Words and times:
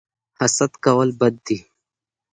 حسد 0.39 0.71
کول 0.83 1.09
بد 1.19 1.35
دي 1.45 1.57